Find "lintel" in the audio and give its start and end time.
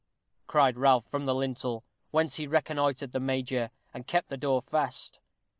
1.35-1.85